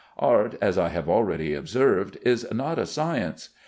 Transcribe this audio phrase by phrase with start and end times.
[0.17, 3.49] Art (as I have already observed) is not a science.